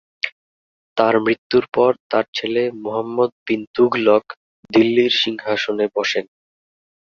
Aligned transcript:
তার 0.97 1.15
মৃত্যুর 1.19 1.65
পর 1.73 1.91
তার 2.11 2.25
ছেলে 2.33 2.61
মুহাম্মদ 2.83 3.31
বিন 3.45 3.61
তুগলক 3.75 4.23
দিল্লির 4.69 5.13
সিংহাসনে 5.21 5.85
বসেন। 5.95 6.25